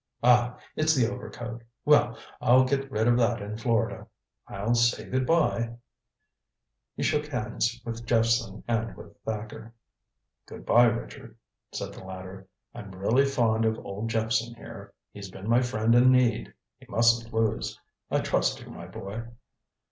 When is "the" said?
0.95-1.07, 11.93-12.03